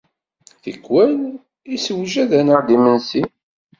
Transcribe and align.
Tikkal, 0.63 1.13
yessewjad-aneɣ-d 1.71 2.69
imensi. 2.75 3.23